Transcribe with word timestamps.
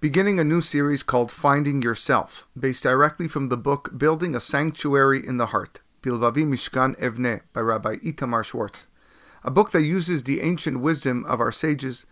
beginning 0.00 0.38
a 0.38 0.44
new 0.44 0.60
series 0.60 1.02
called 1.02 1.32
Finding 1.32 1.82
Yourself, 1.82 2.46
based 2.56 2.84
directly 2.84 3.26
from 3.26 3.48
the 3.48 3.56
book 3.56 3.98
Building 3.98 4.32
a 4.32 4.40
Sanctuary 4.40 5.26
in 5.26 5.38
the 5.38 5.46
Heart, 5.46 5.80
Bilvavi 6.02 6.46
Mishkan 6.46 6.96
Evne 7.00 7.40
by 7.52 7.60
Rabbi 7.60 7.96
Itamar 7.96 8.44
Schwartz, 8.44 8.86
a 9.42 9.50
book 9.50 9.72
that 9.72 9.82
uses 9.82 10.22
the 10.22 10.40
ancient 10.40 10.78
wisdom 10.78 11.24
of 11.24 11.40
our 11.40 11.50
sages 11.50 12.06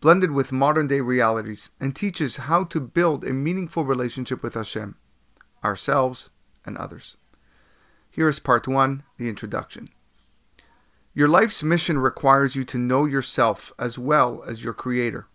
blended 0.00 0.30
with 0.30 0.52
modern 0.52 0.86
day 0.86 1.00
realities 1.00 1.70
and 1.80 1.96
teaches 1.96 2.36
how 2.36 2.62
to 2.62 2.78
build 2.78 3.24
a 3.24 3.32
meaningful 3.32 3.84
relationship 3.84 4.40
with 4.40 4.54
Hashem, 4.54 4.94
ourselves, 5.64 6.30
and 6.64 6.78
others. 6.78 7.16
Here 8.08 8.28
is 8.28 8.38
part 8.38 8.68
one, 8.68 9.02
the 9.16 9.28
introduction. 9.28 9.88
Your 11.12 11.28
life's 11.28 11.64
mission 11.64 11.98
requires 11.98 12.54
you 12.54 12.62
to 12.66 12.78
know 12.78 13.04
yourself 13.04 13.72
as 13.80 13.98
well 13.98 14.44
as 14.46 14.62
your 14.62 14.74
Creator. 14.74 15.26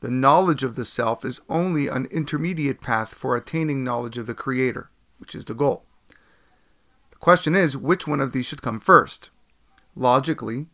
The 0.00 0.10
knowledge 0.10 0.64
of 0.64 0.76
the 0.76 0.84
self 0.84 1.24
is 1.24 1.42
only 1.48 1.86
an 1.86 2.06
intermediate 2.06 2.80
path 2.80 3.14
for 3.14 3.36
attaining 3.36 3.84
knowledge 3.84 4.16
of 4.16 4.26
the 4.26 4.34
Creator, 4.34 4.90
which 5.18 5.34
is 5.34 5.44
the 5.44 5.54
goal. 5.54 5.84
The 7.10 7.18
question 7.18 7.54
is 7.54 7.76
which 7.76 8.06
one 8.06 8.20
of 8.20 8.32
these 8.32 8.46
should 8.46 8.62
come 8.62 8.80
first? 8.80 9.28
Logically, 9.94 10.68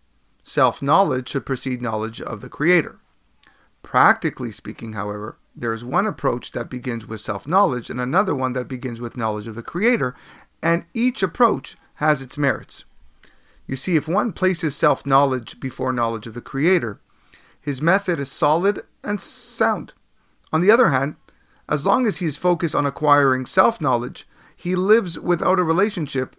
self 0.45 0.81
knowledge 0.81 1.29
should 1.29 1.45
precede 1.45 1.83
knowledge 1.83 2.21
of 2.21 2.41
the 2.41 2.49
Creator. 2.49 3.01
Practically 3.83 4.53
speaking, 4.53 4.93
however, 4.93 5.39
there 5.57 5.73
is 5.73 5.85
one 5.85 6.07
approach 6.07 6.53
that 6.53 6.71
begins 6.71 7.07
with 7.07 7.21
self 7.21 7.49
knowledge 7.49 7.91
and 7.91 8.01
another 8.01 8.35
one 8.35 8.53
that 8.53 8.69
begins 8.69 9.01
with 9.01 9.17
knowledge 9.17 9.49
of 9.49 9.57
the 9.57 9.63
Creator, 9.63 10.15
and 10.63 10.85
each 10.95 11.23
approach 11.23 11.77
has 11.95 12.23
its 12.23 12.39
merits. 12.39 12.85
You 13.67 13.75
see, 13.75 13.97
if 13.97 14.07
one 14.07 14.33
places 14.33 14.77
self 14.77 15.05
knowledge 15.05 15.59
before 15.59 15.93
knowledge 15.93 16.29
of 16.29 16.35
the 16.35 16.41
Creator, 16.41 17.01
his 17.67 17.83
method 17.83 18.21
is 18.21 18.31
solid 18.31 18.85
and 19.03 19.21
sound. 19.21 19.93
On 20.53 20.61
the 20.61 20.71
other 20.71 20.91
hand, 20.91 21.17
as 21.69 21.85
long 21.85 22.07
as 22.07 22.19
he 22.19 22.27
is 22.27 22.37
focused 22.37 22.77
on 22.77 22.87
acquiring 22.87 23.45
self 23.45 23.81
knowledge, 23.81 24.25
he 24.55 24.77
lives 24.77 25.19
without 25.19 25.59
a 25.59 25.65
relationship 25.65 26.37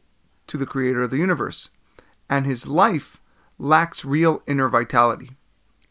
to 0.47 0.55
the 0.55 0.65
creator 0.65 1.01
of 1.01 1.11
the 1.11 1.17
universe, 1.17 1.69
and 2.29 2.45
his 2.45 2.65
life 2.65 3.19
lacks 3.59 4.05
real 4.05 4.41
inner 4.47 4.69
vitality. 4.69 5.31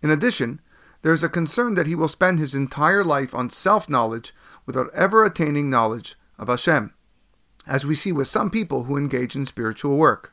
In 0.00 0.10
addition, 0.10 0.62
there 1.02 1.12
is 1.12 1.22
a 1.22 1.28
concern 1.28 1.74
that 1.74 1.86
he 1.86 1.94
will 1.94 2.08
spend 2.08 2.38
his 2.38 2.54
entire 2.54 3.04
life 3.04 3.34
on 3.34 3.50
self 3.50 3.90
knowledge 3.90 4.34
without 4.64 4.88
ever 4.94 5.22
attaining 5.22 5.68
knowledge 5.68 6.16
of 6.38 6.48
Hashem, 6.48 6.94
as 7.66 7.84
we 7.84 7.94
see 7.94 8.10
with 8.10 8.26
some 8.26 8.48
people 8.48 8.84
who 8.84 8.96
engage 8.96 9.36
in 9.36 9.44
spiritual 9.44 9.98
work. 9.98 10.32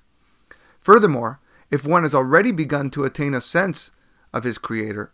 Furthermore, 0.79 1.41
if 1.69 1.85
one 1.85 2.03
has 2.03 2.15
already 2.15 2.53
begun 2.53 2.89
to 2.91 3.03
attain 3.03 3.33
a 3.33 3.41
sense 3.41 3.91
of 4.33 4.43
his 4.43 4.57
Creator, 4.57 5.11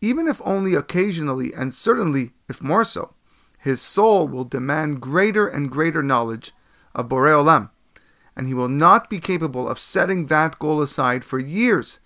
even 0.00 0.28
if 0.28 0.40
only 0.44 0.74
occasionally, 0.74 1.52
and 1.52 1.74
certainly 1.74 2.32
if 2.48 2.62
more 2.62 2.84
so, 2.84 3.14
his 3.58 3.80
soul 3.80 4.28
will 4.28 4.44
demand 4.44 5.00
greater 5.00 5.48
and 5.48 5.70
greater 5.70 6.02
knowledge 6.02 6.52
of 6.94 7.08
Borei 7.08 7.32
Olam, 7.32 7.70
and 8.36 8.46
he 8.46 8.54
will 8.54 8.68
not 8.68 9.10
be 9.10 9.18
capable 9.18 9.68
of 9.68 9.78
setting 9.78 10.26
that 10.26 10.58
goal 10.58 10.80
aside 10.80 11.24
for 11.24 11.38
years 11.38 11.98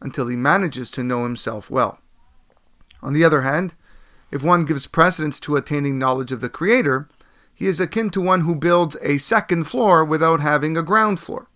until 0.00 0.28
he 0.28 0.36
manages 0.36 0.90
to 0.90 1.04
know 1.04 1.24
himself 1.24 1.70
well. 1.70 1.98
On 3.02 3.12
the 3.12 3.24
other 3.24 3.42
hand, 3.42 3.74
if 4.30 4.42
one 4.42 4.64
gives 4.64 4.86
precedence 4.86 5.38
to 5.40 5.56
attaining 5.56 5.98
knowledge 5.98 6.32
of 6.32 6.40
the 6.40 6.48
Creator, 6.48 7.08
he 7.54 7.66
is 7.66 7.80
akin 7.80 8.10
to 8.10 8.20
one 8.20 8.42
who 8.42 8.54
builds 8.54 8.96
a 9.02 9.18
second 9.18 9.64
floor 9.64 10.04
without 10.04 10.40
having 10.40 10.76
a 10.76 10.82
ground 10.82 11.20
floor. 11.20 11.48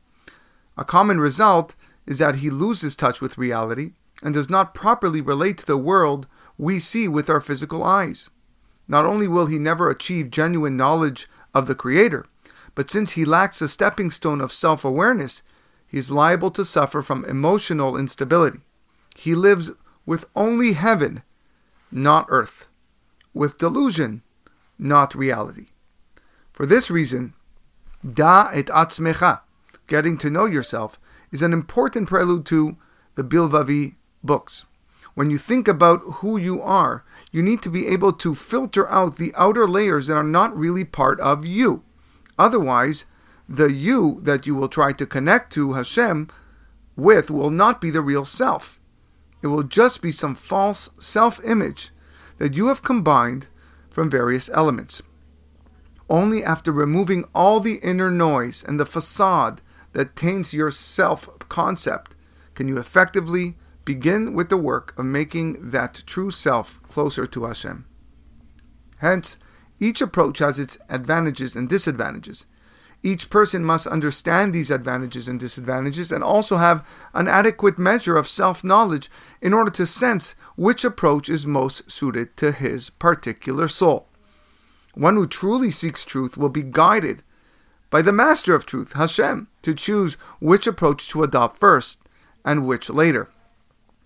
A 0.76 0.84
common 0.84 1.20
result 1.20 1.74
is 2.06 2.18
that 2.18 2.36
he 2.36 2.50
loses 2.50 2.96
touch 2.96 3.20
with 3.20 3.38
reality 3.38 3.92
and 4.22 4.34
does 4.34 4.50
not 4.50 4.74
properly 4.74 5.20
relate 5.20 5.58
to 5.58 5.66
the 5.66 5.76
world 5.76 6.26
we 6.58 6.78
see 6.78 7.08
with 7.08 7.30
our 7.30 7.40
physical 7.40 7.82
eyes. 7.82 8.30
Not 8.86 9.06
only 9.06 9.28
will 9.28 9.46
he 9.46 9.58
never 9.58 9.88
achieve 9.88 10.30
genuine 10.30 10.76
knowledge 10.76 11.28
of 11.54 11.66
the 11.66 11.74
Creator, 11.74 12.26
but 12.74 12.90
since 12.90 13.12
he 13.12 13.24
lacks 13.24 13.62
a 13.62 13.68
stepping 13.68 14.10
stone 14.10 14.40
of 14.40 14.52
self 14.52 14.84
awareness, 14.84 15.42
he 15.86 15.98
is 15.98 16.10
liable 16.10 16.50
to 16.52 16.64
suffer 16.64 17.02
from 17.02 17.24
emotional 17.24 17.96
instability. 17.96 18.60
He 19.16 19.34
lives 19.34 19.70
with 20.06 20.26
only 20.36 20.72
heaven, 20.72 21.22
not 21.90 22.26
earth, 22.28 22.68
with 23.34 23.58
delusion, 23.58 24.22
not 24.78 25.14
reality. 25.14 25.66
For 26.52 26.66
this 26.66 26.90
reason, 26.90 27.34
da 28.02 28.50
et 28.52 28.66
atzmecha, 28.66 29.40
getting 29.86 30.16
to 30.18 30.30
know 30.30 30.46
yourself, 30.46 30.98
is 31.32 31.42
an 31.42 31.52
important 31.52 32.08
prelude 32.08 32.46
to 32.46 32.76
the 33.14 33.24
Bilvavi 33.24 33.96
books. 34.22 34.66
When 35.14 35.30
you 35.30 35.38
think 35.38 35.68
about 35.68 36.00
who 36.00 36.36
you 36.36 36.62
are, 36.62 37.04
you 37.32 37.42
need 37.42 37.62
to 37.62 37.68
be 37.68 37.88
able 37.88 38.12
to 38.14 38.34
filter 38.34 38.88
out 38.90 39.16
the 39.16 39.32
outer 39.36 39.66
layers 39.66 40.06
that 40.06 40.16
are 40.16 40.22
not 40.22 40.56
really 40.56 40.84
part 40.84 41.20
of 41.20 41.44
you. 41.44 41.82
Otherwise, 42.38 43.06
the 43.48 43.72
you 43.72 44.20
that 44.22 44.46
you 44.46 44.54
will 44.54 44.68
try 44.68 44.92
to 44.92 45.06
connect 45.06 45.52
to 45.52 45.72
Hashem 45.72 46.28
with 46.96 47.30
will 47.30 47.50
not 47.50 47.80
be 47.80 47.90
the 47.90 48.00
real 48.00 48.24
self. 48.24 48.78
It 49.42 49.48
will 49.48 49.62
just 49.62 50.02
be 50.02 50.12
some 50.12 50.34
false 50.34 50.90
self 50.98 51.42
image 51.44 51.90
that 52.38 52.54
you 52.54 52.68
have 52.68 52.82
combined 52.82 53.48
from 53.90 54.10
various 54.10 54.48
elements. 54.52 55.02
Only 56.08 56.44
after 56.44 56.72
removing 56.72 57.24
all 57.34 57.60
the 57.60 57.78
inner 57.82 58.10
noise 58.10 58.64
and 58.66 58.78
the 58.78 58.86
facade 58.86 59.60
that 59.92 60.16
taints 60.16 60.52
your 60.52 60.70
self 60.70 61.28
concept 61.48 62.16
can 62.54 62.68
you 62.68 62.78
effectively 62.78 63.56
begin 63.84 64.34
with 64.34 64.48
the 64.48 64.56
work 64.56 64.98
of 64.98 65.04
making 65.04 65.70
that 65.70 66.02
true 66.06 66.30
self 66.30 66.82
closer 66.84 67.26
to 67.26 67.44
Hashem. 67.44 67.84
Hence, 68.98 69.38
each 69.78 70.00
approach 70.00 70.38
has 70.38 70.58
its 70.58 70.76
advantages 70.88 71.56
and 71.56 71.68
disadvantages. 71.68 72.46
Each 73.02 73.30
person 73.30 73.64
must 73.64 73.86
understand 73.86 74.52
these 74.52 74.70
advantages 74.70 75.26
and 75.26 75.40
disadvantages 75.40 76.12
and 76.12 76.22
also 76.22 76.58
have 76.58 76.86
an 77.14 77.28
adequate 77.28 77.78
measure 77.78 78.16
of 78.16 78.28
self 78.28 78.62
knowledge 78.62 79.10
in 79.40 79.54
order 79.54 79.70
to 79.70 79.86
sense 79.86 80.34
which 80.54 80.84
approach 80.84 81.30
is 81.30 81.46
most 81.46 81.90
suited 81.90 82.36
to 82.36 82.52
his 82.52 82.90
particular 82.90 83.68
soul. 83.68 84.06
One 84.92 85.14
who 85.14 85.26
truly 85.26 85.70
seeks 85.70 86.04
truth 86.04 86.36
will 86.36 86.50
be 86.50 86.62
guided 86.62 87.22
by 87.88 88.02
the 88.02 88.12
Master 88.12 88.54
of 88.54 88.66
Truth, 88.66 88.92
Hashem, 88.92 89.48
to 89.62 89.74
choose 89.74 90.14
which 90.38 90.66
approach 90.66 91.08
to 91.08 91.22
adopt 91.22 91.58
first 91.58 91.98
and 92.44 92.66
which 92.66 92.90
later. 92.90 93.30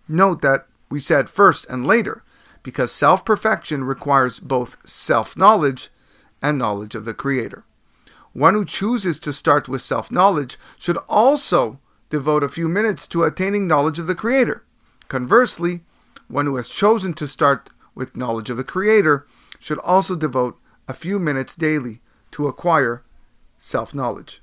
Note 0.09 0.43
that 0.43 0.67
we 0.91 1.01
said 1.01 1.31
first 1.31 1.67
and 1.69 1.87
later, 1.87 2.23
because 2.63 2.93
self 2.93 3.25
perfection 3.25 3.85
requires 3.85 4.39
both 4.39 4.77
self 4.87 5.37
knowledge 5.37 5.91
and 6.43 6.59
knowledge 6.59 6.95
of 6.95 7.05
the 7.05 7.15
Creator. 7.15 7.65
One 8.33 8.55
who 8.55 8.65
chooses 8.65 9.19
to 9.21 9.33
start 9.33 9.69
with 9.69 9.81
self 9.81 10.11
knowledge 10.11 10.59
should 10.79 10.99
also 11.09 11.79
devote 12.11 12.45
a 12.45 12.49
few 12.49 12.69
minutes 12.69 13.07
to 13.09 13.23
attaining 13.23 13.67
knowledge 13.67 13.99
of 13.99 14.07
the 14.07 14.15
Creator. 14.15 14.65
Conversely, 15.09 15.81
one 16.29 16.47
who 16.47 16.57
has 16.57 16.69
chosen 16.69 17.15
to 17.15 17.29
start 17.29 17.71
with 17.95 18.17
knowledge 18.17 18.51
of 18.51 18.57
the 18.57 18.65
Creator 18.65 19.27
should 19.59 19.79
also 19.79 20.15
devote 20.17 20.59
a 20.87 20.95
few 20.95 21.19
minutes 21.19 21.57
daily 21.57 22.01
to 22.33 22.47
acquire 22.47 23.03
self 23.57 23.95
knowledge. 23.95 24.43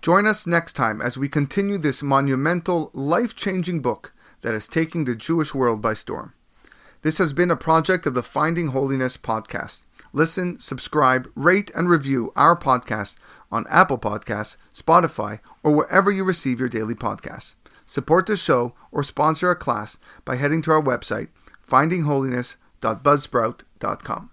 Join 0.00 0.26
us 0.26 0.46
next 0.46 0.74
time 0.74 1.00
as 1.00 1.18
we 1.18 1.28
continue 1.28 1.78
this 1.78 2.02
monumental, 2.02 2.90
life 2.92 3.34
changing 3.34 3.80
book 3.80 4.12
that 4.44 4.54
is 4.54 4.68
taking 4.68 5.02
the 5.04 5.16
Jewish 5.16 5.52
world 5.54 5.80
by 5.80 5.94
storm. 5.94 6.34
This 7.00 7.16
has 7.16 7.32
been 7.32 7.50
a 7.50 7.56
project 7.56 8.04
of 8.06 8.12
the 8.12 8.22
Finding 8.22 8.66
Holiness 8.68 9.16
podcast. 9.16 9.86
Listen, 10.12 10.60
subscribe, 10.60 11.30
rate, 11.34 11.70
and 11.74 11.88
review 11.88 12.30
our 12.36 12.54
podcast 12.54 13.16
on 13.50 13.64
Apple 13.70 13.98
Podcasts, 13.98 14.58
Spotify, 14.74 15.40
or 15.62 15.72
wherever 15.72 16.12
you 16.12 16.24
receive 16.24 16.60
your 16.60 16.68
daily 16.68 16.94
podcasts. 16.94 17.54
Support 17.86 18.26
the 18.26 18.36
show 18.36 18.74
or 18.92 19.02
sponsor 19.02 19.50
a 19.50 19.56
class 19.56 19.96
by 20.26 20.36
heading 20.36 20.60
to 20.62 20.72
our 20.72 20.82
website, 20.82 21.28
findingholiness.buzzsprout.com. 21.66 24.30